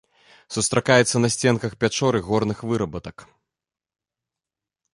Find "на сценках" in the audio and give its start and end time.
1.21-1.71